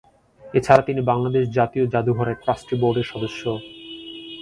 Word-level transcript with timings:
এছাড়া 0.43 0.83
তিনি 0.87 1.01
বাংলাদেশ 1.11 1.43
জাতীয় 1.57 1.85
জাদুঘরের 1.93 2.37
ট্রাস্টি 2.43 2.75
বোর্ডের 2.81 3.07
সদস্য। 3.11 3.41